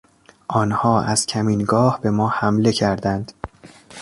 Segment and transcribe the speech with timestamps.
[0.47, 3.33] آنها از کمینگاه به ما حمله کردند.